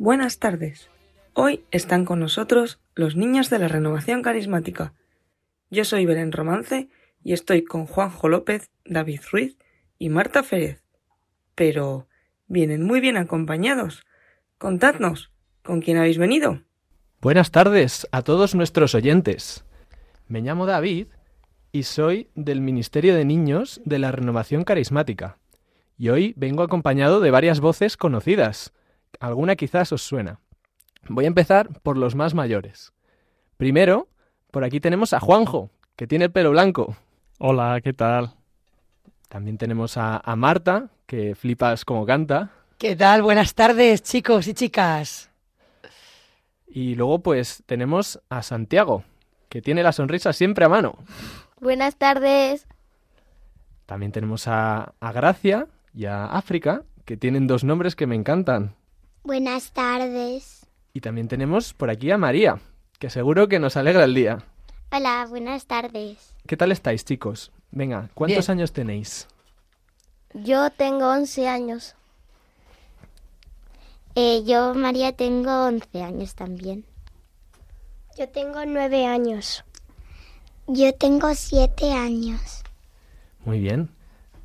[0.00, 0.88] Buenas tardes.
[1.34, 4.92] Hoy están con nosotros los niños de la Renovación Carismática.
[5.70, 6.88] Yo soy Belén Romance
[7.24, 9.58] y estoy con Juanjo López, David Ruiz
[9.98, 10.84] y Marta Férez.
[11.56, 12.06] Pero
[12.46, 14.06] vienen muy bien acompañados.
[14.56, 15.32] Contadnos,
[15.64, 16.62] ¿con quién habéis venido?
[17.20, 19.64] Buenas tardes a todos nuestros oyentes.
[20.28, 21.08] Me llamo David
[21.72, 25.38] y soy del Ministerio de Niños de la Renovación Carismática.
[25.96, 28.72] Y hoy vengo acompañado de varias voces conocidas.
[29.20, 30.40] Alguna quizás os suena.
[31.08, 32.92] Voy a empezar por los más mayores.
[33.56, 34.08] Primero,
[34.50, 36.96] por aquí tenemos a Juanjo, que tiene el pelo blanco.
[37.38, 38.34] Hola, ¿qué tal?
[39.28, 42.50] También tenemos a, a Marta, que flipas como canta.
[42.78, 43.22] ¿Qué tal?
[43.22, 45.30] Buenas tardes, chicos y chicas.
[46.66, 49.04] Y luego pues tenemos a Santiago,
[49.48, 50.98] que tiene la sonrisa siempre a mano.
[51.60, 52.66] Buenas tardes.
[53.86, 58.74] También tenemos a, a Gracia y a África, que tienen dos nombres que me encantan.
[59.28, 60.64] Buenas tardes.
[60.94, 62.62] Y también tenemos por aquí a María,
[62.98, 64.38] que seguro que nos alegra el día.
[64.90, 66.32] Hola, buenas tardes.
[66.46, 67.52] ¿Qué tal estáis, chicos?
[67.70, 68.58] Venga, ¿cuántos Bien.
[68.58, 69.28] años tenéis?
[70.32, 71.94] Yo tengo 11 años.
[74.14, 76.86] Eh, yo, María, tengo 11 años también.
[78.16, 79.62] Yo tengo 9 años.
[80.68, 82.62] Yo tengo 7 años.
[83.44, 83.90] Muy bien.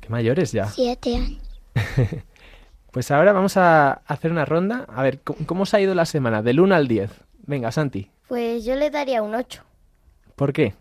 [0.02, 0.66] Qué mayores ya.
[0.68, 1.42] 7 años.
[2.94, 4.86] Pues ahora vamos a hacer una ronda.
[4.88, 6.42] A ver, ¿cómo, cómo os ha ido la semana?
[6.42, 7.10] Del 1 al 10.
[7.44, 8.08] Venga, Santi.
[8.28, 9.64] Pues yo le daría un 8.
[10.36, 10.74] ¿Por qué?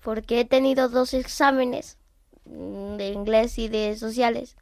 [0.00, 1.98] Porque he tenido dos exámenes
[2.44, 4.54] mm, de inglés y de sociales.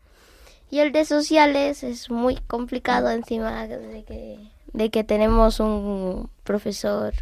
[0.71, 4.39] Y el de sociales es muy complicado encima de que,
[4.73, 7.13] de que tenemos un profesor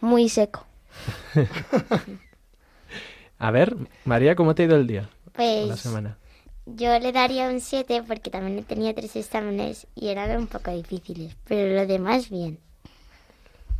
[0.00, 0.66] muy seco.
[3.38, 5.10] A ver, María, ¿cómo te ha ido el día?
[5.26, 6.16] o la Pues semana.
[6.76, 11.34] Yo le daría un 7 porque también tenía tres exámenes y eran un poco difíciles,
[11.46, 12.58] pero lo demás bien.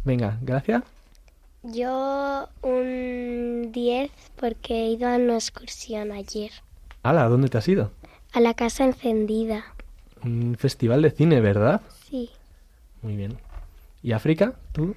[0.05, 0.83] Venga, Gracia.
[1.63, 6.51] Yo un 10 porque he ido a una excursión ayer,
[7.03, 7.93] Hala, ¿dónde te has ido?
[8.33, 9.65] a la casa encendida.
[10.23, 11.81] Un festival de cine, ¿verdad?
[12.11, 12.31] Sí.
[13.03, 13.39] Muy bien.
[14.03, 14.55] ¿Y África?
[14.73, 14.95] ¿Tú?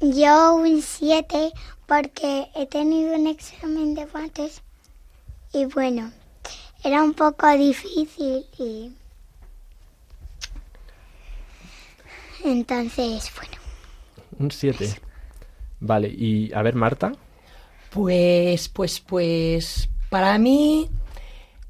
[0.00, 1.52] Yo un 7
[1.86, 4.62] porque he tenido un examen de mates
[5.52, 6.10] y bueno,
[6.84, 8.92] era un poco difícil y
[12.44, 13.56] entonces, bueno,
[14.38, 14.94] Un 7.
[15.80, 17.12] Vale, y a ver, Marta.
[17.90, 20.88] Pues, pues, pues, para mí,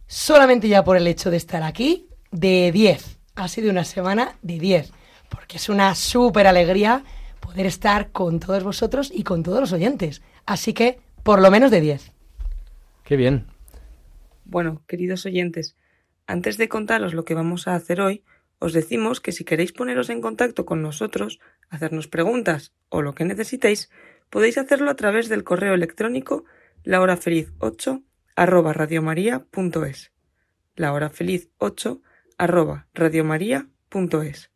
[0.07, 3.19] solamente ya por el hecho de estar aquí, de 10.
[3.37, 4.93] Ha sido una semana de 10,
[5.29, 7.03] porque es una súper alegría
[7.41, 10.23] poder estar con todos vosotros y con todos los oyentes.
[10.47, 12.13] Así que, por lo menos de 10.
[13.05, 13.47] Qué bien.
[14.51, 15.77] Bueno, queridos oyentes,
[16.27, 18.25] antes de contaros lo que vamos a hacer hoy,
[18.59, 21.39] os decimos que si queréis poneros en contacto con nosotros,
[21.69, 23.91] hacernos preguntas o lo que necesitéis,
[24.29, 26.47] podéis hacerlo a través del correo electrónico
[26.83, 28.03] lahorafeliz8
[28.35, 30.11] arroba radiomaria.es
[30.75, 32.01] lahorafeliz8
[32.37, 34.51] arroba radiomaria.es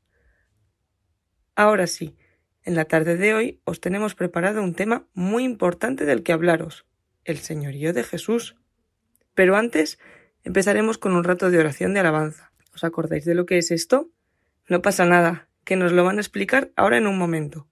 [1.55, 2.17] Ahora sí,
[2.65, 6.85] en la tarde de hoy os tenemos preparado un tema muy importante del que hablaros,
[7.23, 8.57] el señorío de Jesús.
[9.35, 9.99] Pero antes
[10.43, 12.53] empezaremos con un rato de oración de alabanza.
[12.75, 14.11] ¿Os acordáis de lo que es esto?
[14.69, 17.69] No pasa nada, que nos lo van a explicar ahora en un momento.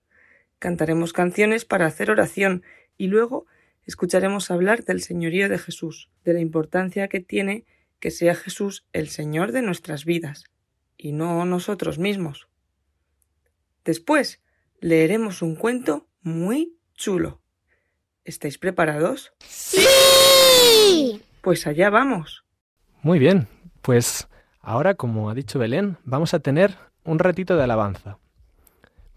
[0.58, 2.62] Cantaremos canciones para hacer oración
[2.96, 3.46] y luego
[3.84, 7.64] escucharemos hablar del señorío de Jesús, de la importancia que tiene
[8.00, 10.44] que sea Jesús el Señor de nuestras vidas,
[10.96, 12.48] y no nosotros mismos.
[13.84, 14.40] Después
[14.80, 17.40] leeremos un cuento muy chulo.
[18.24, 19.32] ¿Estáis preparados?
[19.40, 21.22] ¡Sí!
[21.42, 22.44] Pues allá vamos.
[23.02, 23.48] Muy bien.
[23.82, 24.28] Pues
[24.60, 28.18] ahora, como ha dicho Belén, vamos a tener un ratito de alabanza.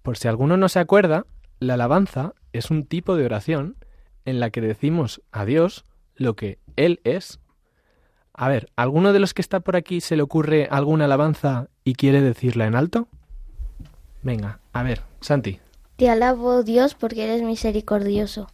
[0.01, 1.25] Por si alguno no se acuerda,
[1.59, 3.77] la alabanza es un tipo de oración
[4.25, 5.85] en la que decimos a Dios
[6.15, 7.39] lo que Él es.
[8.33, 11.93] A ver, ¿alguno de los que está por aquí se le ocurre alguna alabanza y
[11.93, 13.07] quiere decirla en alto?
[14.23, 15.59] Venga, a ver, Santi.
[15.95, 18.47] Te alabo Dios porque eres misericordioso.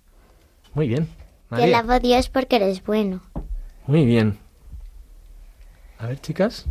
[0.73, 1.07] Muy bien.
[1.55, 3.21] Te alabo Dios porque eres bueno.
[3.91, 4.37] Muy bien.
[5.99, 6.65] A ver, chicas.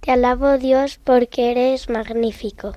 [0.00, 2.72] Te alabo Dios porque eres magnífico.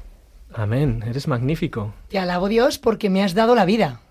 [0.54, 1.94] Amén, eres magnífico.
[2.10, 4.02] Te alabo Dios porque me has dado la vida.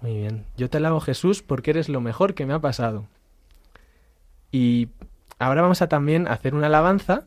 [0.00, 0.46] Muy bien.
[0.56, 3.06] Yo te alabo Jesús porque eres lo mejor que me ha pasado.
[4.50, 4.88] Y
[5.38, 7.22] ahora vamos a también hacer una alabanza,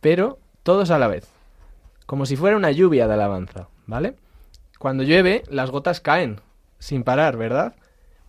[0.00, 1.28] pero todos a la vez.
[2.06, 4.16] Como si fuera una lluvia de alabanza, ¿vale?
[4.80, 6.40] Cuando llueve, las gotas caen,
[6.80, 7.76] sin parar, ¿verdad?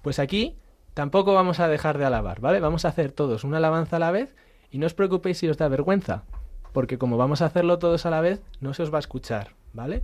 [0.03, 0.55] Pues aquí
[0.95, 2.59] tampoco vamos a dejar de alabar, ¿vale?
[2.59, 4.33] Vamos a hacer todos una alabanza a la vez
[4.71, 6.23] y no os preocupéis si os da vergüenza,
[6.71, 9.51] porque como vamos a hacerlo todos a la vez, no se os va a escuchar,
[9.73, 10.01] ¿vale?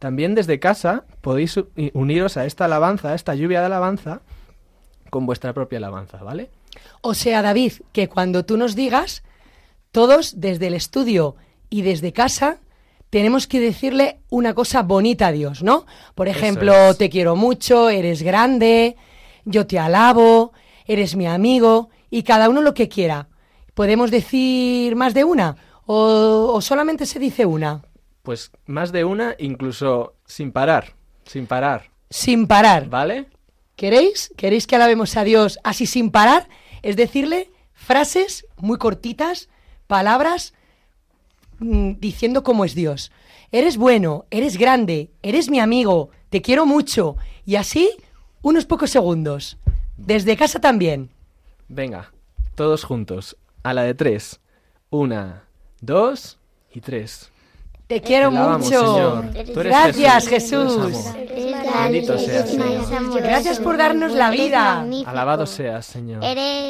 [0.00, 1.60] También desde casa podéis
[1.92, 4.22] uniros a esta alabanza, a esta lluvia de alabanza,
[5.10, 6.50] con vuestra propia alabanza, ¿vale?
[7.02, 9.22] O sea, David, que cuando tú nos digas,
[9.92, 11.36] todos desde el estudio
[11.68, 12.58] y desde casa,
[13.10, 15.84] tenemos que decirle una cosa bonita a Dios, ¿no?
[16.14, 16.98] Por ejemplo, es.
[16.98, 18.96] te quiero mucho, eres grande,
[19.44, 20.52] yo te alabo,
[20.86, 23.28] eres mi amigo, y cada uno lo que quiera.
[23.74, 25.56] ¿Podemos decir más de una?
[25.86, 27.82] ¿O, o solamente se dice una?
[28.22, 30.94] Pues más de una, incluso sin parar,
[31.24, 32.88] sin parar, Sin parar.
[32.88, 33.26] ¿vale?
[33.76, 34.32] ¿Queréis?
[34.36, 36.48] ¿Queréis que alabemos a Dios así sin parar?
[36.82, 39.48] Es decirle frases muy cortitas,
[39.86, 40.52] palabras
[41.60, 43.10] mm, diciendo cómo es Dios.
[43.52, 47.16] Eres bueno, eres grande, eres mi amigo, te quiero mucho.
[47.46, 47.90] Y así,
[48.42, 49.56] unos pocos segundos.
[49.96, 51.10] Desde casa también.
[51.68, 52.10] Venga,
[52.54, 54.40] todos juntos, a la de tres.
[54.88, 55.44] Una,
[55.80, 56.38] dos
[56.72, 57.30] y tres.
[57.86, 58.80] Te quiero alabamos, mucho.
[58.80, 59.30] Señor.
[59.52, 60.76] Tú eres Gracias, Jesús,
[61.82, 63.22] Bendito seas, Señor.
[63.22, 64.86] Gracias por darnos la vida.
[65.06, 66.20] Alabado seas, Señor.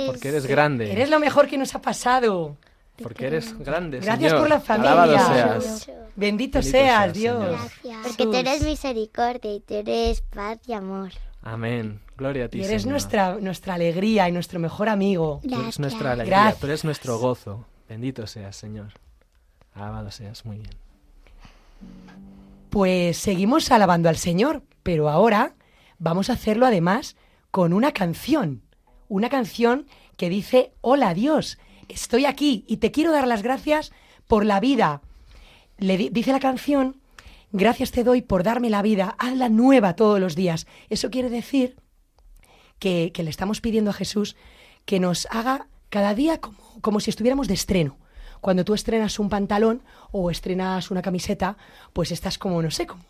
[0.07, 0.91] Porque eres grande.
[0.91, 2.57] Eres lo mejor que nos ha pasado.
[3.03, 4.39] Porque eres grande, Gracias Señor.
[4.41, 4.93] por la familia.
[4.93, 5.87] Alabado seas.
[5.87, 7.57] Bendito, Bendito seas, seas, Dios.
[8.03, 11.11] Porque tú eres misericordia y tú eres paz y amor.
[11.43, 12.01] Amén.
[12.17, 12.93] Gloria a ti, Y eres Señor.
[12.93, 15.41] nuestra, nuestra alegría y nuestro mejor amigo.
[15.43, 16.61] Tú eres nuestra alegría, Gracias.
[16.61, 17.67] tú eres nuestro gozo.
[17.89, 18.93] Bendito seas, Señor.
[19.75, 20.71] Alabado seas, muy bien.
[22.69, 25.55] Pues seguimos alabando al Señor, pero ahora
[25.99, 27.17] vamos a hacerlo además
[27.51, 28.63] con una canción.
[29.09, 29.87] Una canción
[30.17, 31.59] que dice, hola Dios,
[31.89, 33.93] estoy aquí y te quiero dar las gracias
[34.29, 35.01] por la vida.
[35.79, 37.00] Le di- dice la canción,
[37.53, 40.67] gracias te doy por darme la vida, hazla nueva todos los días.
[40.89, 41.77] Eso quiere decir
[42.79, 44.37] que, que le estamos pidiendo a Jesús
[44.85, 47.99] que nos haga cada día como, como si estuviéramos de estreno.
[48.41, 49.83] Cuando tú estrenas un pantalón
[50.13, 51.59] o estrenas una camiseta,
[51.93, 53.05] pues estás como, no sé, como,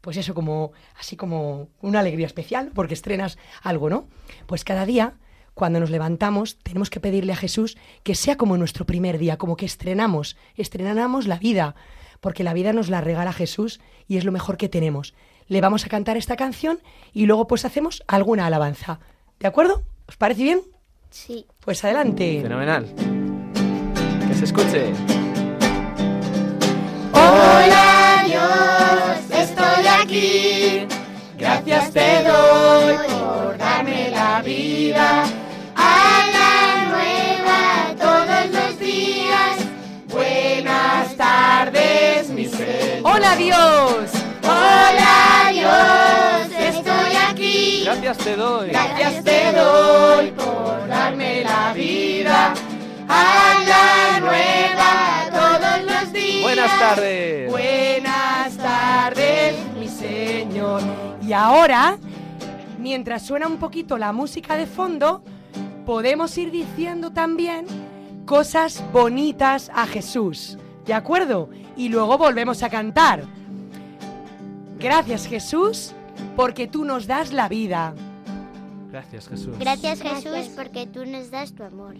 [0.00, 4.08] pues eso, como, así como una alegría especial, porque estrenas algo, ¿no?
[4.46, 5.14] Pues cada día,
[5.52, 9.56] cuando nos levantamos, tenemos que pedirle a Jesús que sea como nuestro primer día, como
[9.56, 11.74] que estrenamos, estrenamos la vida,
[12.20, 15.14] porque la vida nos la regala Jesús y es lo mejor que tenemos.
[15.48, 16.80] Le vamos a cantar esta canción
[17.12, 19.00] y luego pues hacemos alguna alabanza.
[19.38, 19.82] ¿De acuerdo?
[20.06, 20.60] ¿Os parece bien?
[21.10, 21.46] Sí.
[21.60, 22.40] Pues adelante.
[22.42, 22.86] Fenomenal.
[24.28, 24.92] Que se escuche.
[27.12, 30.86] Hola Dios, estoy aquí.
[31.36, 35.24] Gracias te doy por darme la vida.
[43.12, 44.10] ¡Hola Dios!
[44.44, 47.82] Hola Dios, estoy aquí.
[47.84, 48.68] Gracias te doy.
[48.68, 52.54] Gracias te doy por darme la vida.
[53.08, 56.42] A la nueva todos los días.
[56.42, 57.50] Buenas tardes.
[57.50, 60.80] Buenas tardes, mi Señor.
[61.20, 61.98] Y ahora,
[62.78, 65.24] mientras suena un poquito la música de fondo,
[65.84, 67.66] podemos ir diciendo también
[68.24, 70.58] cosas bonitas a Jesús.
[70.90, 71.48] ¿De acuerdo?
[71.76, 73.22] Y luego volvemos a cantar.
[74.80, 75.92] Gracias Jesús,
[76.34, 77.94] porque tú nos das la vida.
[78.90, 79.56] Gracias, Jesús.
[79.56, 81.94] Gracias Jesús porque tú nos das tu amor.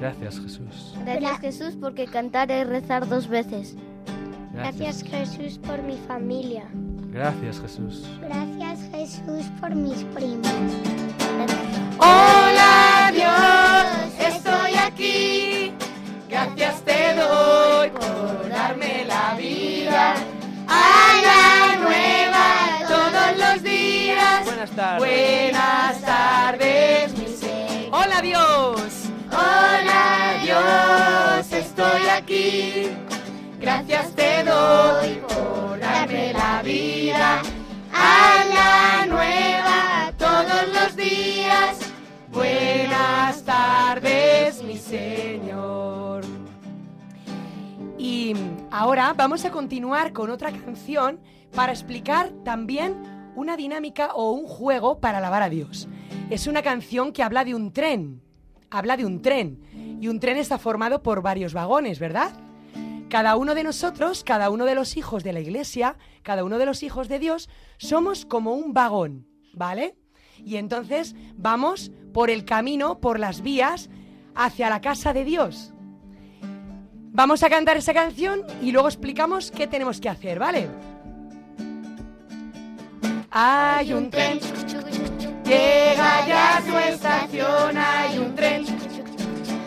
[0.00, 0.94] Gracias, Jesús.
[1.04, 3.74] Gracias Jesús porque cantar es rezar dos veces.
[4.52, 6.62] Gracias Jesús por mi familia.
[7.10, 8.06] Gracias, Jesús.
[8.20, 10.46] Gracias Jesús por mis primos.
[11.98, 13.47] Hola Dios,
[24.38, 24.44] días.
[24.44, 24.98] Buenas tardes.
[24.98, 27.88] Buenas tardes, mi Señor.
[27.92, 29.08] ¡Hola Dios!
[29.30, 32.88] Hola Dios, estoy aquí.
[33.60, 37.42] Gracias te doy por darme la vida.
[37.92, 41.78] A la nueva todos los días.
[42.30, 46.22] Buenas tardes, mi Señor.
[47.98, 48.34] Y
[48.70, 51.20] ahora vamos a continuar con otra canción
[51.54, 55.88] para explicar también una dinámica o un juego para alabar a Dios.
[56.28, 58.20] Es una canción que habla de un tren.
[58.68, 59.62] Habla de un tren.
[60.00, 62.32] Y un tren está formado por varios vagones, ¿verdad?
[63.08, 66.66] Cada uno de nosotros, cada uno de los hijos de la iglesia, cada uno de
[66.66, 69.96] los hijos de Dios, somos como un vagón, ¿vale?
[70.44, 73.88] Y entonces vamos por el camino, por las vías,
[74.34, 75.72] hacia la casa de Dios.
[77.10, 80.68] Vamos a cantar esa canción y luego explicamos qué tenemos que hacer, ¿vale?
[83.30, 84.40] Hay un tren,
[85.44, 88.64] llega ya a su estación, hay un tren.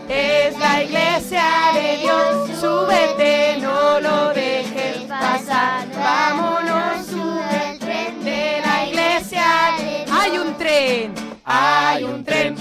[0.09, 1.43] Es la iglesia
[1.75, 5.87] de Dios, súbete, no lo dejes pasar.
[5.95, 9.75] Vámonos, sube el tren de la iglesia.
[10.11, 11.13] Hay un tren,
[11.45, 12.55] hay un tren.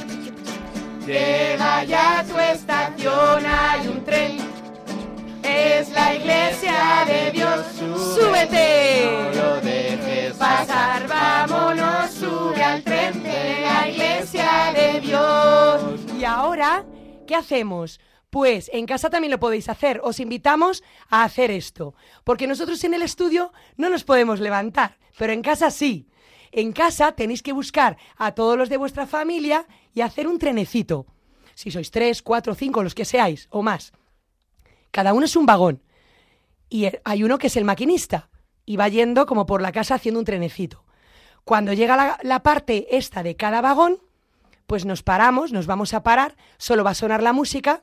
[1.06, 4.39] Llega ya a su estación, hay un tren.
[5.60, 9.10] Es la iglesia de Dios, súbete.
[9.34, 16.00] No lo dejes pasar, vámonos, sube al tren de la iglesia de Dios.
[16.18, 16.86] Y ahora,
[17.26, 18.00] ¿qué hacemos?
[18.30, 20.00] Pues en casa también lo podéis hacer.
[20.02, 21.94] Os invitamos a hacer esto.
[22.24, 26.08] Porque nosotros en el estudio no nos podemos levantar, pero en casa sí.
[26.52, 31.06] En casa tenéis que buscar a todos los de vuestra familia y hacer un trenecito.
[31.54, 33.92] Si sois tres, cuatro, cinco, los que seáis, o más.
[34.90, 35.82] Cada uno es un vagón.
[36.68, 38.28] Y hay uno que es el maquinista.
[38.64, 40.84] Y va yendo como por la casa haciendo un trenecito.
[41.44, 43.98] Cuando llega la, parte esta de cada vagón,
[44.66, 47.82] pues nos paramos, nos vamos a parar, solo va a sonar la música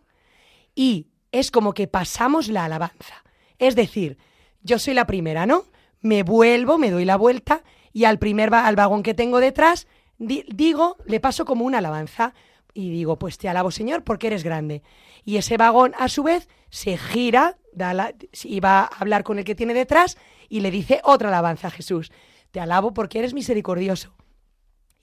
[0.76, 3.24] y es como que pasamos la alabanza.
[3.60, 4.18] Es decir,
[4.62, 5.66] yo soy la primera, ¿no?
[6.00, 9.88] Me vuelvo, me doy la vuelta y al primer al vagón que tengo detrás
[10.18, 12.34] di- digo, le paso como una alabanza
[12.74, 14.84] y digo, pues te alabo Señor porque eres grande.
[15.26, 19.38] Y ese vagón a su vez se gira da la- y va a hablar con
[19.40, 20.18] el que tiene detrás
[20.50, 22.12] y le dice otra alabanza a Jesús.
[22.52, 24.16] Te alabo porque eres misericordioso.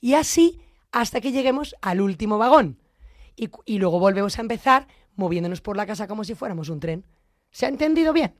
[0.01, 2.79] Y así hasta que lleguemos al último vagón.
[3.35, 7.05] Y, y luego volvemos a empezar moviéndonos por la casa como si fuéramos un tren.
[7.51, 8.35] ¿Se ha entendido bien?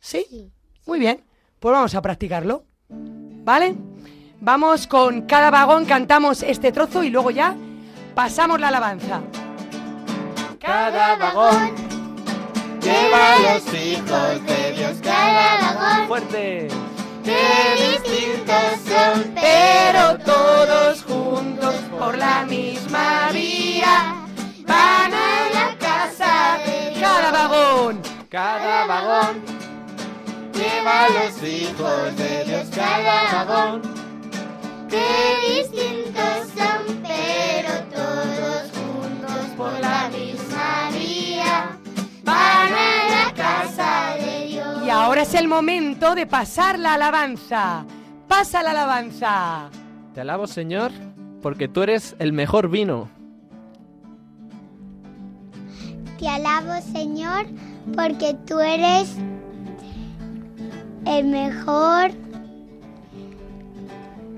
[0.00, 0.50] ¿Sí?
[0.86, 1.24] Muy bien.
[1.58, 2.64] Pues vamos a practicarlo.
[2.88, 3.76] ¿Vale?
[4.40, 7.56] Vamos con cada vagón, cantamos este trozo y luego ya
[8.22, 9.22] pasamos la alabanza.
[10.60, 11.74] Cada vagón
[12.82, 14.98] lleva a los hijos de Dios.
[15.02, 16.68] Cada vagón ¡Fuerte!
[17.24, 17.40] que
[17.88, 24.16] distintos son, Pero todos juntos por la misma vía
[24.66, 28.02] van a la casa de cada vagón.
[28.28, 29.42] Cada vagón
[30.52, 32.68] lleva a los hijos de Dios.
[32.74, 33.80] Cada vagón
[34.90, 37.89] que distintos son, pero todos
[39.78, 40.10] la
[42.24, 44.86] van a la casa de Dios.
[44.86, 47.84] Y ahora es el momento de pasar la alabanza.
[48.28, 49.70] Pasa la alabanza.
[50.14, 50.92] Te alabo, Señor,
[51.42, 53.08] porque tú eres el mejor vino.
[56.18, 57.46] Te alabo, Señor,
[57.96, 59.14] porque tú eres
[61.06, 62.10] el mejor.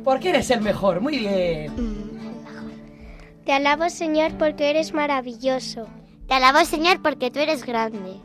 [0.04, 1.00] Porque eres el mejor.
[1.00, 2.01] Muy bien.
[3.44, 5.86] Te alabo, Señor, porque eres maravilloso.
[6.28, 8.20] Te alabo, Señor, porque tú eres grande.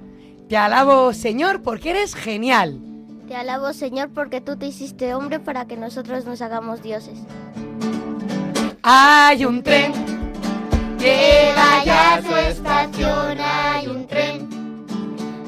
[0.48, 2.80] Te alabo, Señor, porque eres genial.
[3.28, 7.20] Te alabo, Señor, porque tú te hiciste hombre para que nosotros nos hagamos dioses.
[8.84, 9.92] Hay un tren.
[11.00, 14.48] Llega ya a su estación, hay un tren.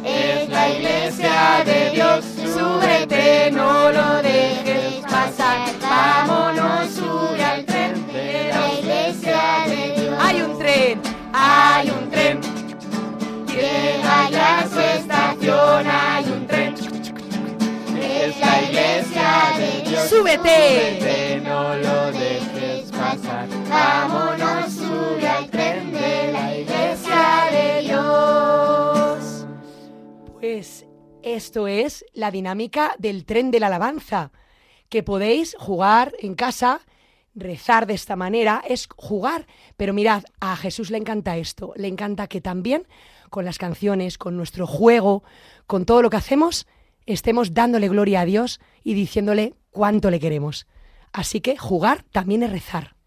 [0.04, 2.26] Es la iglesia de Dios.
[2.54, 5.70] Súbete, no lo dejes pasar.
[5.82, 6.99] Vámonos,
[10.70, 11.02] tren,
[11.34, 12.42] hay un tren.
[13.48, 16.74] Llega ya a su estación, hay un tren.
[18.00, 20.10] Es la iglesia de Dios.
[20.10, 21.42] Súbete.
[21.44, 23.48] no lo dejes pasar.
[23.70, 29.46] Vámonos, sube al tren de la iglesia de Dios.
[30.40, 30.86] Pues
[31.24, 34.32] esto es la dinámica del tren de la alabanza,
[34.90, 36.82] que podéis jugar en casa,
[37.36, 39.48] rezar de esta manera, es jugar.
[39.78, 42.88] Pero mirad, a Jesús le encanta esto, le encanta que también
[43.30, 45.24] con las canciones, con nuestro juego,
[45.68, 46.68] con todo lo que hacemos,
[47.06, 50.68] estemos dándole gloria a Dios y diciéndole cuánto le queremos.
[51.12, 52.99] Así que jugar también es rezar.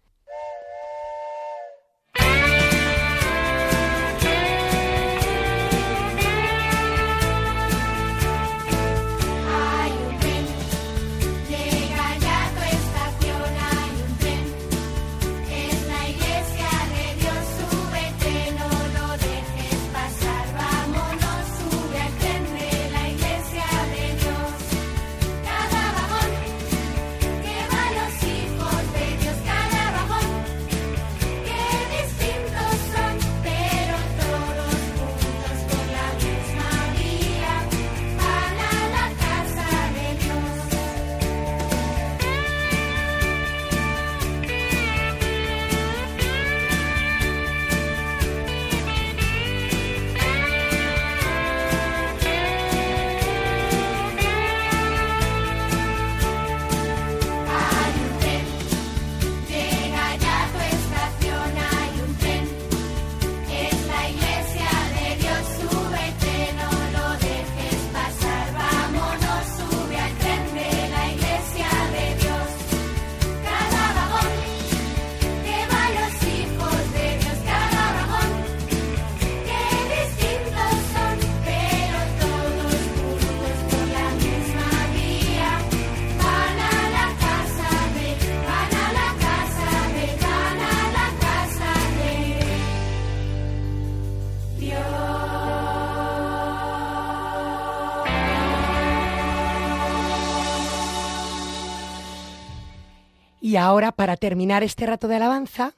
[103.73, 105.73] Ahora, para terminar este rato de alabanza,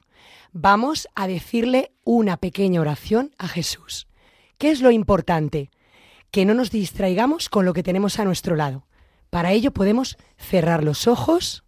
[0.52, 4.06] vamos a decirle una pequeña oración a Jesús.
[4.58, 5.70] ¿Qué es lo importante?
[6.30, 8.86] Que no nos distraigamos con lo que tenemos a nuestro lado.
[9.30, 11.64] Para ello podemos cerrar los ojos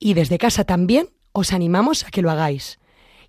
[0.00, 2.80] y desde casa también os animamos a que lo hagáis.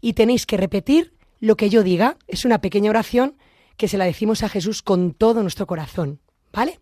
[0.01, 2.17] Y tenéis que repetir lo que yo diga.
[2.27, 3.37] Es una pequeña oración
[3.77, 6.19] que se la decimos a Jesús con todo nuestro corazón.
[6.51, 6.79] ¿Vale?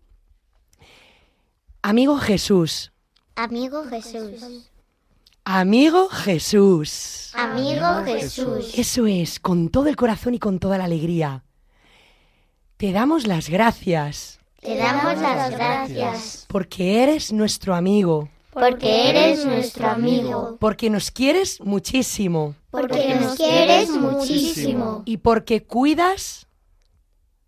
[1.82, 2.91] Amigo Jesús.
[3.42, 4.70] Amigo Jesús.
[5.44, 7.32] Amigo Jesús.
[7.34, 8.72] Amigo Jesús.
[8.78, 11.42] Eso es, con todo el corazón y con toda la alegría.
[12.76, 19.88] Te damos las gracias Te damos las gracias porque eres nuestro amigo, porque eres nuestro
[19.88, 26.46] amigo, porque nos quieres muchísimo porque nos quieres muchísimo y porque cuidas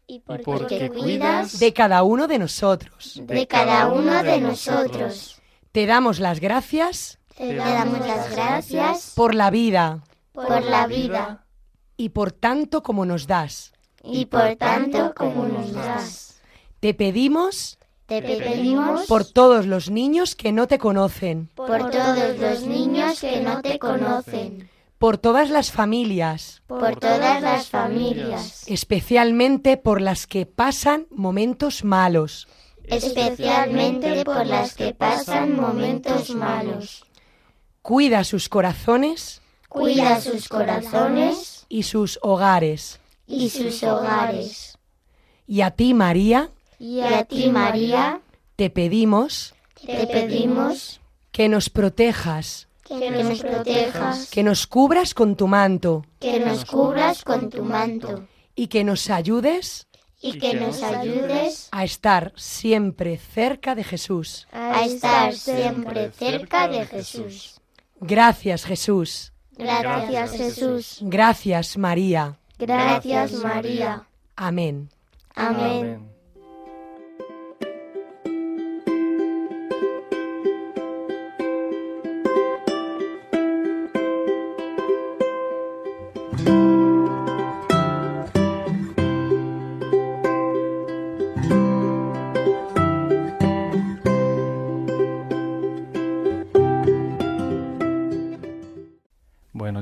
[0.09, 3.21] y porque porque cuidas de cada uno de nosotros.
[3.23, 5.41] de cada uno de nosotros.
[5.75, 11.47] Te damos las gracias Te damos las gracias por la vida por la vida
[11.97, 13.73] y por tanto como nos das.
[14.05, 16.41] y por tanto como nos das.
[16.79, 22.63] Te pedimos Te pedimos por todos los niños que no te conocen, por todos los
[22.63, 30.01] niños que no te conocen, por todas las familias, por todas las familias, especialmente por
[30.01, 32.47] las que pasan momentos malos.
[32.89, 37.05] Especialmente por las que pasan momentos malos.
[37.83, 43.01] Cuida sus corazones Cuida sus corazones y sus hogares.
[43.27, 44.79] y sus hogares.
[45.49, 48.21] Y a ti, María, Y a ti, María,
[48.55, 51.01] te pedimos te pedimos
[51.33, 57.23] que nos protejas, que nos protejas, que nos cubras con tu manto que nos cubras
[57.25, 59.87] con tu manto y que nos ayudes
[60.25, 64.49] y que nos ayudes a estar siempre cerca de Jesús.
[64.53, 67.61] a estar siempre cerca de Jesús.
[68.01, 69.33] Gracias, Jesús.
[69.59, 70.99] Gracias, Jesús.
[71.03, 72.39] Gracias, María.
[72.59, 74.07] Gracias, María.
[74.35, 74.89] Amén.
[75.35, 76.14] Amén.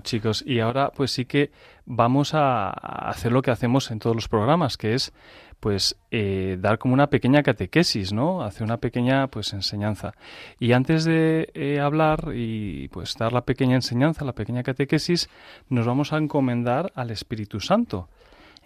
[0.03, 1.51] Chicos, y ahora pues sí que
[1.87, 5.13] vamos a hacer lo que hacemos en todos los programas, que es
[5.63, 8.43] pues eh, dar como una pequeña catequesis, ¿no?
[8.43, 10.13] Hacer una pequeña pues enseñanza.
[10.59, 15.31] Y antes de eh, hablar y pues dar la pequeña enseñanza, la pequeña catequesis,
[15.69, 18.09] nos vamos a encomendar al Espíritu Santo.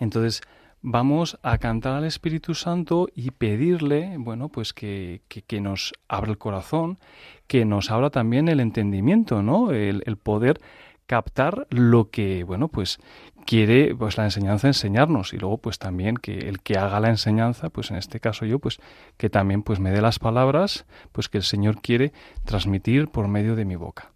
[0.01, 0.41] Entonces,
[0.81, 6.39] vamos a cantar al Espíritu Santo y pedirle, bueno, pues que, que, nos abra el
[6.39, 6.99] corazón,
[7.47, 9.71] que nos abra también el entendimiento, ¿no?
[9.73, 10.61] El poder
[11.07, 12.99] captar lo que, bueno, pues
[13.47, 17.71] quiere pues la enseñanza enseñarnos y luego pues también que el que haga la enseñanza,
[17.71, 18.79] pues en este caso yo, pues
[19.17, 22.13] que también pues me dé las palabras, pues que el Señor quiere
[22.45, 24.13] transmitir por medio de mi boca.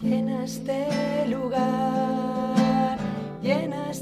[0.00, 0.44] Llena
[1.28, 2.98] lugar,
[3.40, 3.92] llena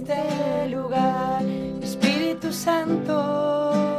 [0.71, 1.43] lugar,
[1.83, 3.91] Espíritu Santo.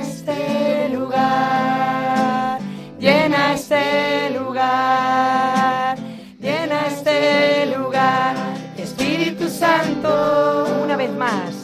[0.00, 0.73] Este
[1.14, 2.60] lugar,
[2.98, 5.98] llena este lugar,
[6.40, 8.34] llena este lugar,
[8.76, 10.66] Espíritu Santo.
[10.82, 11.54] Una vez más.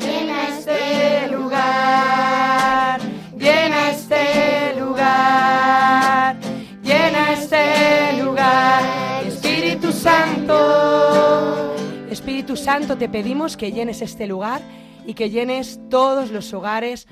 [0.00, 3.00] Llena este lugar,
[3.36, 6.36] llena este lugar,
[6.82, 8.82] llena este lugar,
[9.26, 11.74] Espíritu Santo.
[12.10, 14.60] Espíritu Santo, te pedimos que llenes este lugar
[15.06, 17.06] y que llenes todos los hogares,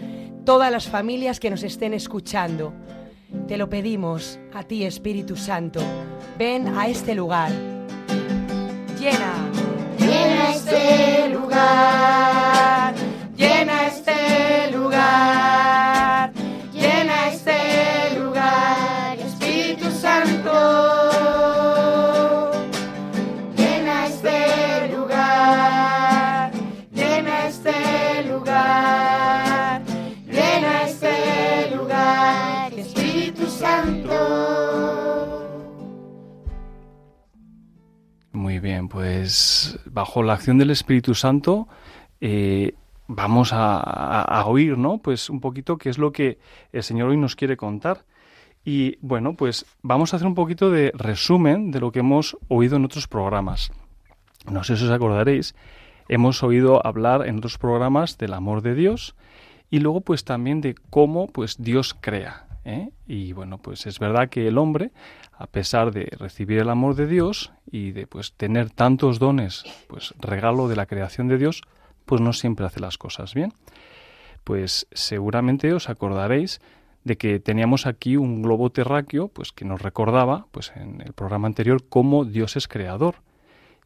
[0.44, 2.72] todas las familias que nos estén escuchando.
[3.48, 5.80] Te lo pedimos a ti, Espíritu Santo.
[6.38, 7.50] Ven a este lugar.
[8.98, 9.50] Llena.
[9.98, 12.21] Llena este lugar.
[38.62, 41.68] Bien, pues bajo la acción del Espíritu Santo
[42.20, 42.74] eh,
[43.08, 44.98] vamos a, a- oír, ¿no?
[44.98, 46.38] Pues un poquito qué es lo que
[46.72, 48.04] el Señor hoy nos quiere contar.
[48.64, 52.76] Y bueno, pues vamos a hacer un poquito de resumen de lo que hemos oído
[52.76, 53.72] en otros programas.
[54.50, 55.54] No sé si os acordaréis,
[56.08, 59.14] hemos oído hablar en otros programas del amor de Dios
[59.68, 62.46] y luego pues también de cómo pues Dios crea.
[62.64, 62.90] ¿Eh?
[63.06, 64.90] Y bueno, pues es verdad que el hombre,
[65.32, 70.14] a pesar de recibir el amor de Dios y de pues tener tantos dones, pues
[70.18, 71.62] regalo de la creación de Dios,
[72.06, 73.52] pues no siempre hace las cosas bien.
[74.44, 76.60] Pues seguramente os acordaréis
[77.04, 81.46] de que teníamos aquí un globo terráqueo, pues que nos recordaba, pues en el programa
[81.48, 83.16] anterior, cómo Dios es creador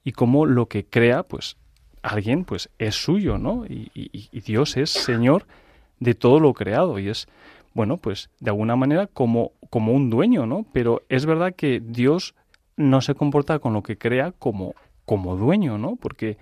[0.05, 1.57] y cómo lo que crea, pues
[2.03, 3.65] alguien, pues es suyo, ¿no?
[3.67, 5.47] Y, y- y Dios es Señor
[5.99, 7.27] de todo lo creado y es,
[7.77, 10.65] bueno, pues de alguna manera como, como un dueño, ¿no?
[10.73, 12.35] Pero es verdad que Dios
[12.75, 15.97] no se comporta con lo que crea como, como dueño, ¿no?
[15.97, 16.39] Porque,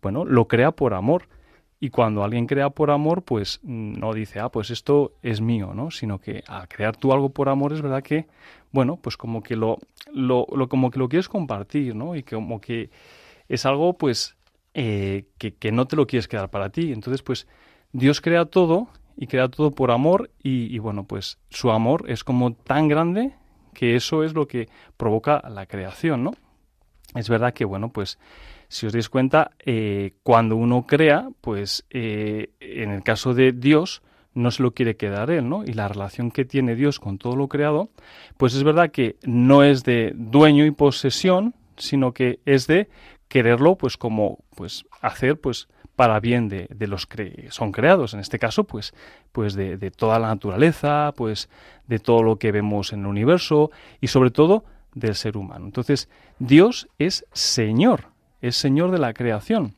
[0.00, 1.28] bueno, lo crea por amor.
[1.80, 5.90] Y cuando alguien crea por amor, pues no dice, ah, pues esto es mío, ¿no?
[5.90, 8.26] Sino que al crear tú algo por amor es verdad que,
[8.72, 9.76] bueno, pues como que lo,
[10.10, 12.16] lo, como que lo quieres compartir, ¿no?
[12.16, 12.88] Y como que
[13.48, 14.34] es algo, pues,
[14.72, 16.90] eh, que, que no te lo quieres quedar para ti.
[16.90, 17.46] Entonces, pues,
[17.92, 18.88] Dios crea todo
[19.20, 23.34] y crea todo por amor y, bueno, pues su amor es como tan grande
[23.74, 26.32] que eso es lo que provoca la creación, ¿no?
[27.14, 28.18] Es verdad que, bueno, pues
[28.68, 34.00] si os dais cuenta, eh, cuando uno crea, pues eh, en el caso de Dios,
[34.32, 35.64] no se lo quiere quedar él, ¿no?
[35.64, 37.90] Y la relación que tiene Dios con todo lo creado,
[38.38, 42.88] pues es verdad que no es de dueño y posesión, sino que es de
[43.28, 45.68] quererlo, pues como, pues hacer, pues
[46.00, 48.94] para bien de, los que son creados, en este caso, pues,
[49.32, 51.50] pues de, toda la naturaleza, pues
[51.88, 55.66] de todo lo que vemos en el universo y sobre todo del ser humano.
[55.66, 56.08] Entonces,
[56.38, 58.04] Dios es Señor,
[58.40, 59.74] es Señor de la creación.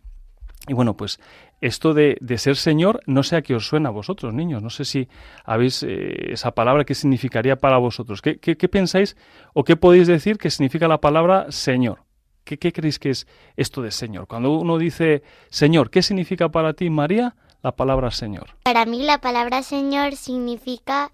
[0.68, 1.18] Y bueno, pues
[1.60, 4.62] esto de, de ser Señor, no sé a qué os suena a vosotros, niños.
[4.62, 5.08] No sé si
[5.44, 8.22] habéis eh, esa palabra, qué significaría para vosotros.
[8.22, 9.16] ¿Qué, qué, qué pensáis
[9.54, 12.11] o qué podéis decir que significa la palabra Señor?
[12.44, 13.26] ¿Qué, ¿Qué creéis que es
[13.56, 14.26] esto de Señor?
[14.26, 18.56] Cuando uno dice Señor, ¿qué significa para ti, María, la palabra Señor?
[18.64, 21.10] Para mí la palabra Señor significa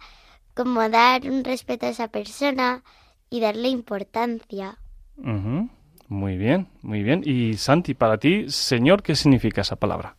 [0.54, 2.82] como dar un respeto a esa persona
[3.30, 4.78] y darle importancia.
[5.18, 5.68] Ujú,
[6.08, 7.22] Muy bien, muy bien.
[7.24, 10.16] Y Santi, para ti, Señor, ¿qué significa esa palabra?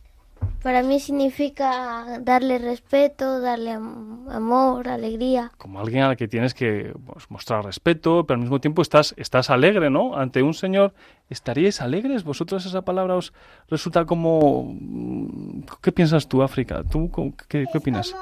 [0.62, 5.50] Para mí significa darle respeto, darle am- amor, alegría.
[5.56, 9.48] como alguien al que tienes que pues, mostrar respeto, pero al mismo tiempo estás, estás
[9.48, 10.16] alegre, ¿no?
[10.16, 10.92] Ante un señor,
[11.30, 12.24] ¿estaríais alegres?
[12.24, 13.32] ¿Vosotros esa palabra os
[13.68, 14.74] resulta como...
[14.78, 16.84] mm, ¿Qué piensas tú, África?
[16.84, 17.10] ¿Tú
[17.48, 18.14] qué, qué opinas?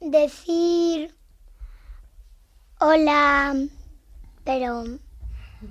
[0.00, 1.12] Decir
[2.78, 3.54] hola,
[4.44, 4.84] pero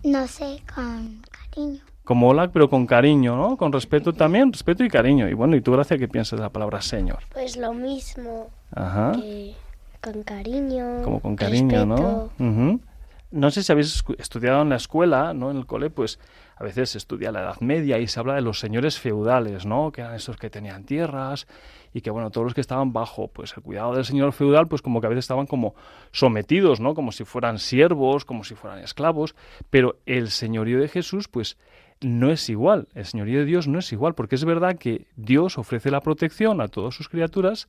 [0.03, 1.81] no sé, con cariño.
[2.05, 3.57] Como hola, pero con cariño, ¿no?
[3.57, 5.27] Con respeto también, respeto y cariño.
[5.27, 7.19] Y bueno, ¿y tú, Gracia, qué piensas de la palabra señor?
[7.33, 9.11] Pues lo mismo, Ajá.
[9.13, 9.53] que
[10.01, 11.01] con cariño.
[11.03, 11.95] como con cariño, ¿no?
[11.95, 12.31] respeto.
[12.39, 12.79] Ujú.
[13.31, 15.49] No sé si habéis estudiado en la escuela, ¿no?
[15.51, 16.19] En el cole, pues
[16.57, 19.91] a veces se estudia la Edad Media y se habla de los señores feudales, ¿no?
[19.91, 21.47] Que eran esos que tenían tierras
[21.91, 24.81] y que, bueno, todos los que estaban bajo, pues el cuidado del señor feudal, pues
[24.81, 25.73] como que a veces estaban como
[26.11, 26.93] sometidos, ¿no?
[26.93, 29.35] Como si fueran siervos, como si fueran esclavos,
[29.69, 31.57] pero el señorío de Jesús, pues
[32.01, 35.57] no es igual, el señorío de Dios no es igual, porque es verdad que Dios
[35.57, 37.67] ofrece la protección a todas sus criaturas,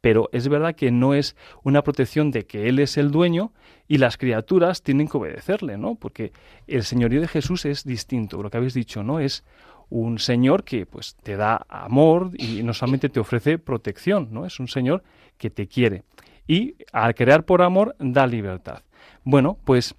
[0.00, 3.52] pero es verdad que no es una protección de que Él es el dueño
[3.88, 5.94] y las criaturas tienen que obedecerle, ¿no?
[5.94, 6.32] Porque
[6.66, 9.20] el señorío de Jesús es distinto, lo que habéis dicho, ¿no?
[9.20, 9.44] Es
[9.90, 14.46] un señor que pues te da amor y no solamente te ofrece protección, ¿no?
[14.46, 15.02] Es un señor
[15.38, 16.02] que te quiere
[16.46, 18.82] y al crear por amor da libertad.
[19.24, 19.94] Bueno, pues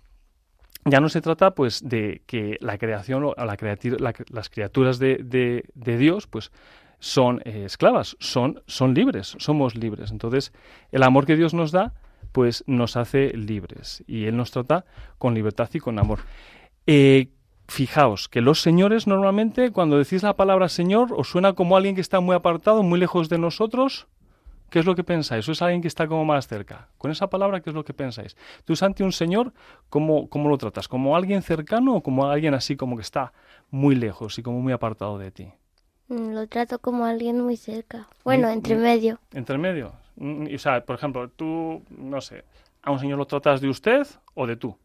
[0.86, 3.58] ya no se trata pues de que la creación o la
[4.30, 6.52] las criaturas de Dios pues
[7.04, 10.10] son eh, esclavas, son, son libres, somos libres.
[10.12, 10.54] Entonces,
[10.94, 11.94] el amor que Dios nos da,
[12.32, 14.06] pues nos hace libres.
[14.08, 14.86] Y Él nos trata
[15.18, 16.20] con libertad y con amor.
[16.88, 17.28] Eh,
[17.68, 22.02] fijaos que los señores normalmente, cuando decís la palabra Señor, os suena como alguien que
[22.02, 24.08] está muy apartado, muy lejos de nosotros.
[24.74, 25.48] ¿Qué es lo que pensáis?
[25.48, 26.90] ¿O es alguien que está como más cerca?
[26.98, 28.36] Con esa palabra, ¿qué es lo que pensáis?
[28.66, 29.54] Tú, ante un señor,
[29.88, 30.88] ¿cómo, ¿cómo lo tratas?
[30.88, 33.34] ¿Como alguien cercano o como alguien así como que está
[33.70, 35.48] muy lejos y como muy apartado de ti?
[36.08, 38.08] Mm, Lo trato como alguien muy cerca.
[38.24, 39.20] Bueno, Muy- entre medio.
[39.32, 39.94] ¿Entre medio?
[40.16, 42.44] Mm, O sea, por ejemplo, tú, no sé,
[42.82, 44.76] a un señor lo tratas de usted o de tú.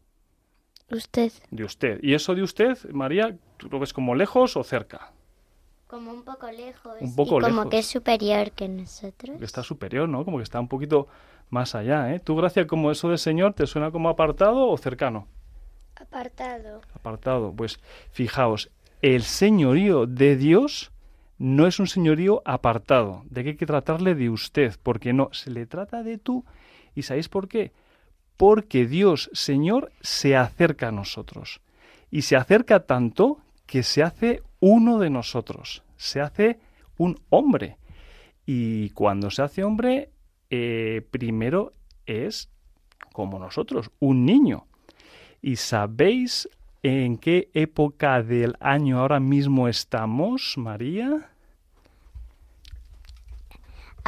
[0.91, 1.31] Usted.
[1.49, 1.99] De usted.
[2.03, 5.13] ¿Y eso de usted, María, tú lo ves como lejos o cerca?
[5.89, 6.97] Como un poco lejos.
[7.01, 7.71] Un poco y como lejos.
[7.71, 9.41] que es superior que nosotros.
[9.41, 10.23] Está superior, ¿no?
[10.23, 11.07] Como que está un poquito
[11.49, 12.19] más allá, ¿eh?
[12.19, 15.27] ¿Tú, Gracia, como eso de señor, te suena como apartado o cercano?
[15.95, 16.81] Apartado.
[16.93, 17.53] Apartado.
[17.55, 17.79] Pues
[18.11, 18.69] fijaos,
[19.01, 20.91] el señorío de Dios
[21.39, 25.49] no es un señorío apartado, de que hay que tratarle de usted, porque no, se
[25.49, 26.45] le trata de tú.
[26.93, 27.71] ¿Y sabéis por qué?
[28.37, 31.61] Porque Dios, Señor, se acerca a nosotros.
[32.11, 36.59] Y se acerca tanto que se hace uno de nosotros, se hace
[36.97, 37.77] un hombre.
[38.45, 40.09] Y cuando se hace hombre,
[40.49, 41.73] eh, primero
[42.05, 42.49] es
[43.13, 44.65] como nosotros, un niño.
[45.41, 46.49] ¿Y sabéis
[46.83, 51.29] en qué época del año ahora mismo estamos, María?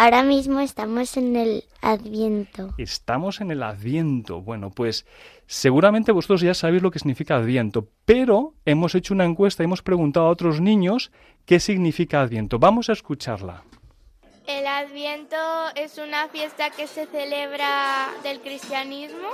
[0.01, 2.73] Ahora mismo estamos en el Adviento.
[2.79, 4.41] Estamos en el Adviento.
[4.41, 5.05] Bueno, pues
[5.45, 9.83] seguramente vosotros ya sabéis lo que significa Adviento, pero hemos hecho una encuesta y hemos
[9.83, 11.11] preguntado a otros niños
[11.45, 12.57] qué significa Adviento.
[12.57, 13.63] Vamos a escucharla.
[14.47, 15.37] El Adviento
[15.75, 19.29] es una fiesta que se celebra del cristianismo.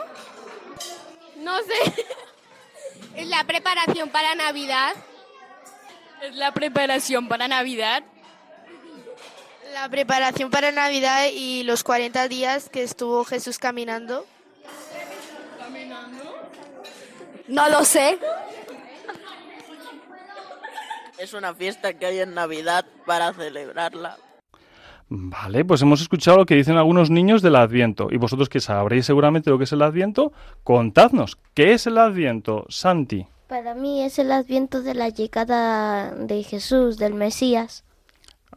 [1.46, 1.94] No sé.
[3.16, 4.96] Es la preparación para Navidad.
[6.24, 8.04] Es la preparación para Navidad.
[9.74, 14.26] La preparación para Navidad y los 40 días que estuvo Jesús caminando.
[17.48, 18.20] No lo sé.
[21.18, 24.18] Es una fiesta que hay en Navidad para celebrarla.
[25.10, 28.10] Vale, pues hemos escuchado lo que dicen algunos niños del Adviento.
[28.12, 32.66] Y vosotros que sabréis seguramente lo que es el Adviento, contadnos, ¿qué es el Adviento,
[32.68, 33.26] Santi?
[33.48, 37.86] Para mí es el adviento de la llegada de Jesús, del Mesías.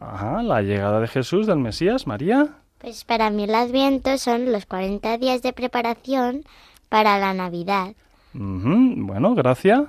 [0.01, 2.49] Ajá, la llegada de Jesús, del Mesías, María.
[2.79, 6.43] Pues para mí el Adviento son los 40 días de preparación
[6.89, 7.93] para la Navidad.
[8.33, 9.81] Bueno, gracias.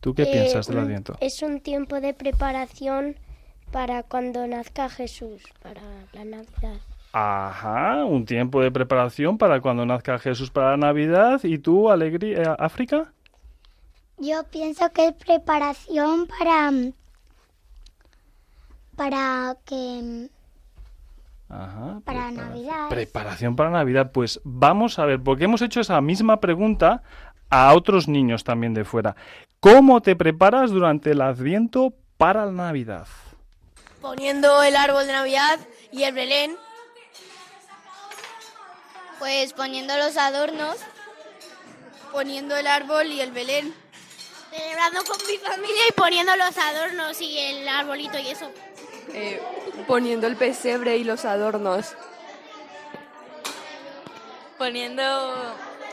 [0.00, 1.16] ¿Tú qué Eh, piensas del un- Adviento?
[1.20, 3.16] Es un tiempo de preparación
[3.72, 5.80] para cuando nazca Jesús, para
[6.12, 6.76] la Navidad.
[7.12, 11.40] Ajá, un tiempo de preparación para cuando nazca Jesús para la Navidad.
[11.44, 13.12] ¿Y tú, Alegría, África?
[14.18, 16.70] Yo pienso que es preparación para
[18.96, 20.28] para que
[21.48, 22.00] Ajá.
[22.04, 22.88] para Navidad.
[22.88, 24.10] Preparación para Navidad.
[24.12, 27.02] Pues vamos a ver, porque hemos hecho esa misma pregunta
[27.50, 29.14] a otros niños también de fuera.
[29.60, 33.06] ¿Cómo te preparas durante el Adviento para la Navidad?
[34.00, 35.58] Poniendo el árbol de Navidad
[35.92, 36.56] y el Belén.
[39.18, 40.76] Pues poniendo los adornos.
[42.12, 43.72] Poniendo el árbol y el Belén.
[44.50, 48.50] Celebrando con mi familia y poniendo los adornos y el arbolito y eso.
[49.14, 49.40] Eh,
[49.86, 51.96] poniendo el pesebre y los adornos.
[54.58, 55.02] Poniendo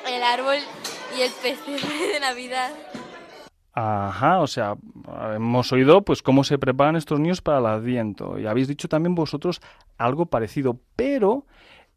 [0.08, 0.58] el árbol
[1.18, 2.72] y el pesebre de Navidad.
[3.74, 4.76] Ajá, o sea,
[5.34, 9.16] hemos oído pues cómo se preparan estos niños para el Adviento y habéis dicho también
[9.16, 9.62] vosotros
[9.98, 11.46] algo parecido, pero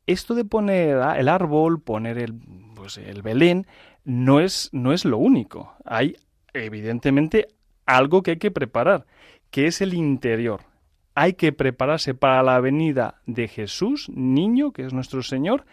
[0.06, 2.34] esto de poner el árbol, poner el
[2.76, 3.66] pues el Belén
[4.04, 5.74] no es no es lo único.
[5.84, 6.16] Hay
[6.52, 7.48] evidentemente
[7.86, 9.06] algo que hay que preparar,
[9.50, 10.73] que es el interior.
[11.14, 15.64] Hay que prepararse para la venida de Jesús, niño, que es nuestro Señor,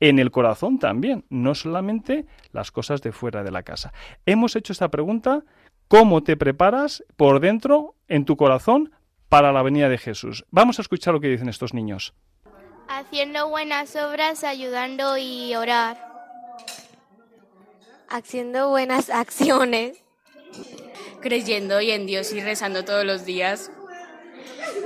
[0.00, 3.92] en el corazón también, no solamente las cosas de fuera de la casa.
[4.26, 5.44] Hemos hecho esta pregunta,
[5.88, 8.92] ¿cómo te preparas por dentro, en tu corazón,
[9.28, 10.44] para la venida de Jesús?
[10.50, 12.14] Vamos a escuchar lo que dicen estos niños.
[12.88, 15.98] Haciendo buenas obras, ayudando y orar.
[18.08, 20.02] Haciendo buenas acciones.
[21.20, 23.70] Creyendo hoy en Dios y rezando todos los días.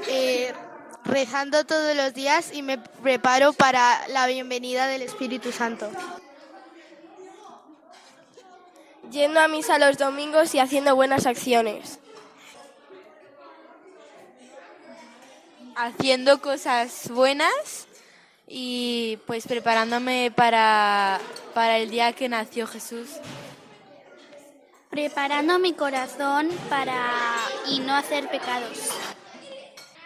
[0.08, 0.52] Eh,
[1.04, 5.90] rezando todos los días y me preparo para la bienvenida del Espíritu Santo.
[9.10, 11.98] Yendo a misa los domingos y haciendo buenas acciones.
[15.74, 17.86] Haciendo cosas buenas
[18.46, 21.20] y pues preparándome para,
[21.54, 23.08] para el día que nació Jesús.
[24.90, 27.10] Preparando mi corazón para
[27.66, 28.78] y no hacer pecados.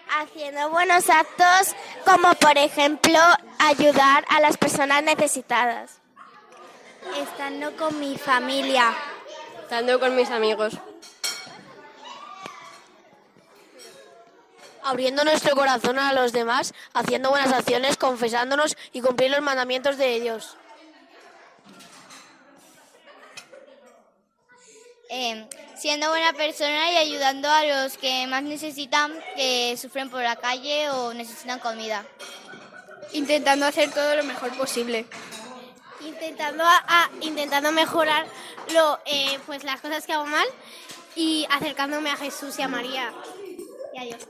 [0.08, 3.18] Haciendo buenos actos como por ejemplo
[3.58, 5.98] ayudar a las personas necesitadas.
[7.16, 8.94] Estando con mi familia.
[9.62, 10.74] Estando con mis amigos.
[14.82, 20.20] Abriendo nuestro corazón a los demás, haciendo buenas acciones, confesándonos y cumplir los mandamientos de
[20.20, 20.56] Dios.
[25.08, 30.36] Eh, siendo buena persona y ayudando a los que más necesitan, que sufren por la
[30.36, 32.04] calle o necesitan comida.
[33.12, 35.06] Intentando hacer todo lo mejor posible.
[36.04, 38.26] Intentando, a- a- intentando mejorar
[38.74, 40.46] lo, eh, pues las cosas que hago mal
[41.14, 43.12] y acercándome a Jesús y a María
[43.94, 44.26] y a Dios.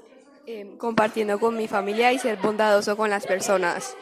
[0.46, 3.96] Eh, compartiendo con mi familia y ser bondadoso con las personas.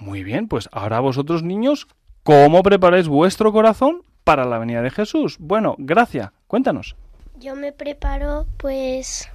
[0.00, 1.86] Muy bien, pues ahora vosotros niños,
[2.24, 5.38] ¿cómo preparáis vuestro corazón para la venida de Jesús?
[5.40, 6.94] Bueno, gracias, cuéntanos.
[7.40, 9.28] Yo me preparo pues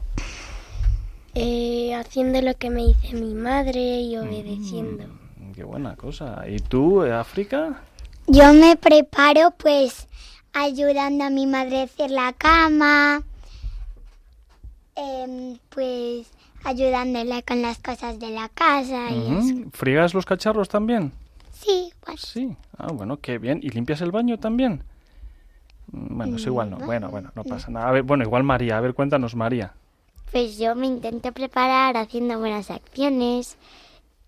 [1.34, 5.04] eh, haciendo lo que me dice mi madre y obedeciendo.
[5.54, 6.46] Qué buena cosa.
[6.48, 7.82] ¿Y tú, África?
[8.28, 10.08] Yo me preparo pues
[10.54, 13.22] ayudando a mi madre a hacer la cama,
[14.96, 16.32] em, pues
[16.64, 19.56] ayudándola con las cosas de la casa y eso.
[19.56, 19.72] Ujú.
[19.74, 21.12] ¿Friegas los cacharros también?
[21.56, 22.56] Sí, pues Sí.
[22.78, 23.60] Ah, bueno, qué bien.
[23.64, 24.84] ¿Y limpias el baño también?
[25.92, 26.78] Mm, Bueno, eso igual no.
[26.78, 27.88] Bueno, bueno, no pasa nada.
[27.90, 28.78] A ver, bueno, igual María.
[28.78, 29.74] A ver, cuéntanos, María.
[30.32, 33.58] Pues yo me intento preparar haciendo buenas acciones,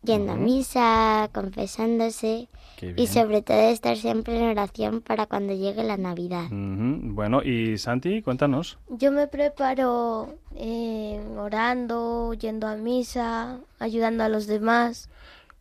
[0.04, 5.84] yendo a misa, confesándose Qué y sobre todo estar siempre en oración para cuando llegue
[5.84, 6.46] la Navidad.
[6.50, 8.78] Bueno, y Santi, cuéntanos.
[8.90, 15.10] Yo me preparo eh, orando, yendo a misa, ayudando a los demás.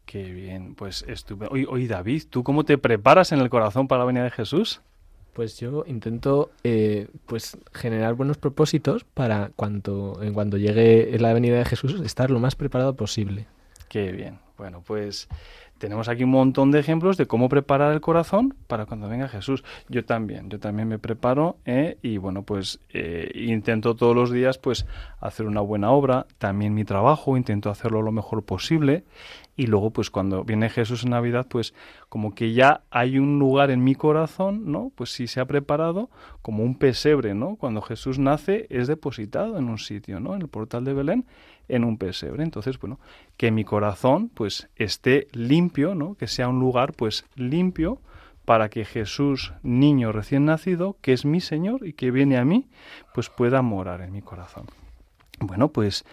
[0.06, 1.48] Qué bien, pues estuve.
[1.50, 4.80] Oye, David, ¿tú cómo te preparas en el corazón para la venida de Jesús?
[5.32, 11.58] Pues yo intento eh, pues generar buenos propósitos para cuando, en cuando llegue la venida
[11.58, 13.46] de Jesús estar lo más preparado posible.
[13.88, 14.38] Qué bien.
[14.56, 15.28] Bueno, pues
[15.78, 19.62] tenemos aquí un montón de ejemplos de cómo preparar el corazón para cuando venga Jesús.
[19.88, 21.98] Yo también, yo también me preparo ¿eh?
[22.00, 24.86] y bueno, pues eh, intento todos los días pues
[25.20, 29.04] hacer una buena obra, también mi trabajo, intento hacerlo lo mejor posible
[29.56, 31.74] y luego pues cuando viene Jesús en Navidad pues
[32.08, 34.92] como que ya hay un lugar en mi corazón, ¿no?
[34.94, 36.10] Pues sí se ha preparado
[36.42, 37.56] como un pesebre, ¿no?
[37.56, 40.34] Cuando Jesús nace es depositado en un sitio, ¿no?
[40.34, 41.26] En el portal de Belén
[41.68, 42.42] en un pesebre.
[42.42, 43.00] Entonces, bueno,
[43.36, 46.14] que mi corazón pues esté limpio, ¿no?
[46.14, 48.00] Que sea un lugar pues limpio
[48.44, 52.68] para que Jesús, niño recién nacido, que es mi Señor y que viene a mí,
[53.12, 54.66] pues pueda morar en mi corazón.
[55.40, 56.04] Bueno, pues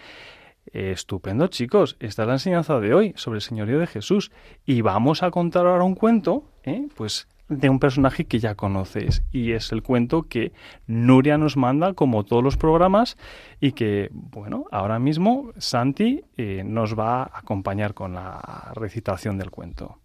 [0.74, 1.96] estupendo, chicos.
[2.00, 4.32] Esta es la enseñanza de hoy sobre el señorío de Jesús.
[4.66, 6.88] Y vamos a contar ahora un cuento, ¿eh?
[6.96, 9.22] pues de un personaje que ya conocéis.
[9.30, 10.52] Y es el cuento que
[10.86, 13.16] Nuria nos manda, como todos los programas,
[13.60, 19.50] y que, bueno, ahora mismo Santi eh, nos va a acompañar con la recitación del
[19.50, 19.98] cuento.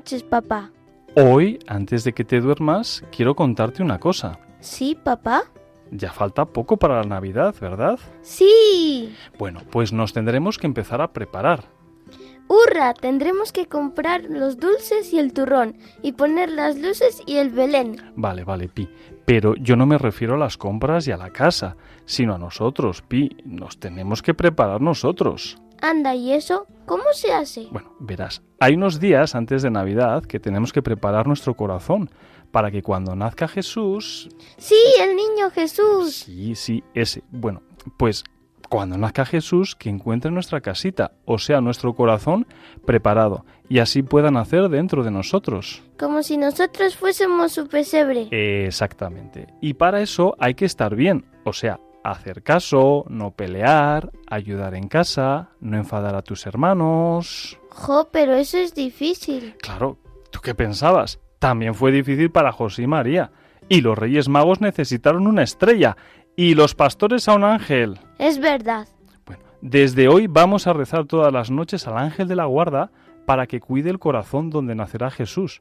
[0.00, 0.70] Noches, papá.
[1.14, 4.38] Hoy, antes de que te duermas, quiero contarte una cosa.
[4.60, 5.42] ¿Sí, papá?
[5.90, 7.98] Ya falta poco para la Navidad, ¿verdad?
[8.22, 9.14] Sí.
[9.38, 11.64] Bueno, pues nos tendremos que empezar a preparar.
[12.48, 12.94] ¡Hurra!
[12.94, 17.98] Tendremos que comprar los dulces y el turrón y poner las luces y el Belén.
[18.16, 18.88] Vale, vale, Pi.
[19.26, 23.02] Pero yo no me refiero a las compras y a la casa, sino a nosotros,
[23.02, 23.36] Pi.
[23.44, 25.58] Nos tenemos que preparar nosotros.
[25.82, 26.66] Anda, ¿y eso?
[26.86, 27.68] ¿Cómo se hace?
[27.70, 32.10] Bueno, verás, hay unos días antes de Navidad que tenemos que preparar nuestro corazón
[32.50, 34.28] para que cuando nazca Jesús...
[34.58, 36.14] Sí, el niño Jesús.
[36.14, 37.22] Sí, sí, ese.
[37.30, 37.62] Bueno,
[37.96, 38.24] pues
[38.68, 42.46] cuando nazca Jesús, que encuentre nuestra casita, o sea, nuestro corazón
[42.86, 45.82] preparado, y así pueda nacer dentro de nosotros.
[45.98, 48.28] Como si nosotros fuésemos su pesebre.
[48.30, 49.48] Exactamente.
[49.60, 54.88] Y para eso hay que estar bien, o sea, hacer caso, no pelear, ayudar en
[54.88, 57.58] casa, no enfadar a tus hermanos.
[57.70, 59.54] Jo, pero eso es difícil.
[59.60, 59.98] Claro,
[60.30, 61.20] ¿tú qué pensabas?
[61.38, 63.32] También fue difícil para José y María.
[63.68, 65.96] Y los Reyes Magos necesitaron una estrella
[66.36, 67.98] y los pastores a un ángel.
[68.18, 68.88] Es verdad.
[69.62, 72.90] Desde hoy vamos a rezar todas las noches al ángel de la guarda
[73.26, 75.60] para que cuide el corazón donde nacerá Jesús.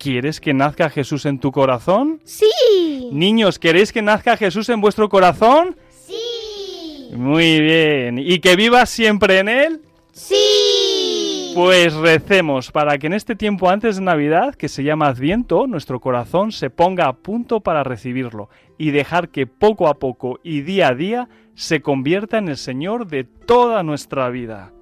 [0.00, 2.22] ¿Quieres que nazca Jesús en tu corazón?
[2.24, 3.10] Sí.
[3.12, 5.76] Niños, ¿queréis que nazca Jesús en vuestro corazón?
[5.90, 7.14] Sí.
[7.14, 8.18] Muy bien.
[8.18, 9.82] ¿Y que vivas siempre en él?
[10.12, 11.52] Sí.
[11.54, 16.00] Pues recemos para que en este tiempo antes de Navidad, que se llama Adviento, nuestro
[16.00, 18.48] corazón se ponga a punto para recibirlo
[18.78, 23.06] y dejar que poco a poco y día a día se convierta en el Señor
[23.06, 24.72] de toda nuestra vida.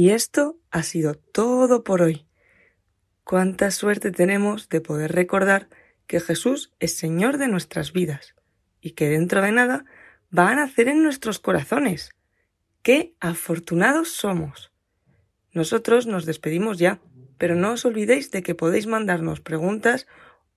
[0.00, 2.24] Y esto ha sido todo por hoy.
[3.22, 5.68] Cuánta suerte tenemos de poder recordar
[6.06, 8.34] que Jesús es Señor de nuestras vidas
[8.80, 9.84] y que dentro de nada
[10.34, 12.12] va a nacer en nuestros corazones.
[12.82, 14.72] ¡Qué afortunados somos!
[15.52, 17.02] Nosotros nos despedimos ya,
[17.36, 20.06] pero no os olvidéis de que podéis mandarnos preguntas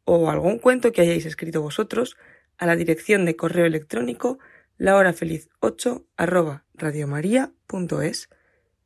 [0.06, 2.16] o algún cuento que hayáis escrito vosotros
[2.58, 4.39] a la dirección de correo electrónico
[4.80, 6.64] lahorafeliz8 arroba.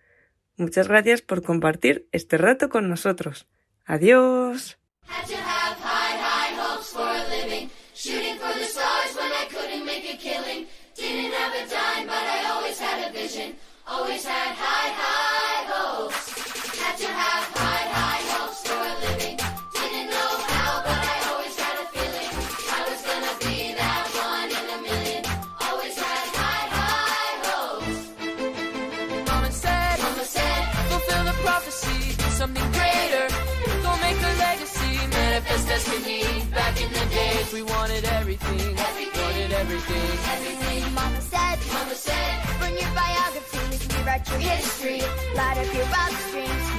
[0.56, 3.46] Muchas gracias por compartir este rato con nosotros.
[3.86, 4.76] Adiós.
[37.52, 40.08] We wanted everything, wanted everything.
[40.34, 40.94] everything.
[40.94, 45.00] Mama said, Mama said, burn your biographies, rewrite your history,
[45.34, 45.86] light up your
[46.30, 46.70] streams,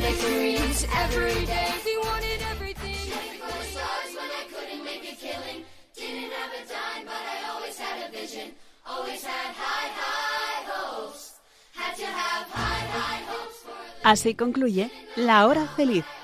[0.00, 1.70] victories every day.
[1.84, 2.94] We wanted everything.
[2.94, 5.64] Shooting for the stars when I couldn't make a killing.
[5.96, 8.52] Didn't have a dime, but I always had a vision.
[8.86, 11.32] Always had high, high hopes.
[11.74, 16.04] Had to have high, high hopes for a Así concluye La Hora Feliz,